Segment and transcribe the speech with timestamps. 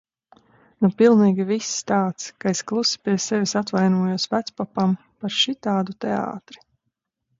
[0.85, 6.65] Nu, pilnīgi viss tāds, ka es klusi pie sevis atvainojos vecpapam par šitādu teātri.